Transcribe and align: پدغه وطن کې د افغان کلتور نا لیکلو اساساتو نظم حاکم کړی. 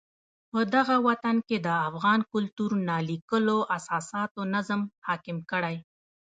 پدغه 0.51 0.95
وطن 1.07 1.35
کې 1.47 1.57
د 1.65 1.67
افغان 1.89 2.19
کلتور 2.33 2.71
نا 2.87 2.97
لیکلو 3.09 3.57
اساساتو 3.77 4.41
نظم 4.55 4.81
حاکم 5.07 5.37
کړی. 5.51 5.75